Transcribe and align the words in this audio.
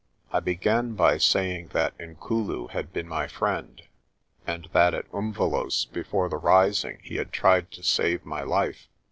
I 0.33 0.39
began 0.39 0.95
by 0.95 1.19
saying 1.19 1.67
that 1.73 1.93
Inkulu 1.99 2.71
had 2.71 2.91
been 2.91 3.07
my 3.07 3.27
friend, 3.27 3.83
and 4.47 4.67
that 4.73 4.95
at 4.95 5.05
Umvelos' 5.13 5.85
before 5.85 6.27
the 6.27 6.37
rising 6.37 6.97
he 7.03 7.17
had 7.17 7.31
tried 7.31 7.69
to 7.69 7.83
save 7.83 8.25
my 8.25 8.41
life. 8.41 8.89